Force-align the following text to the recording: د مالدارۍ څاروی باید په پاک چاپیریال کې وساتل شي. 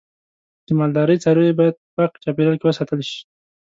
د 0.65 0.67
مالدارۍ 0.79 1.17
څاروی 1.23 1.53
باید 1.59 1.75
په 1.81 1.85
پاک 1.95 2.11
چاپیریال 2.23 2.55
کې 2.59 2.65
وساتل 2.67 2.99
شي. 3.09 3.19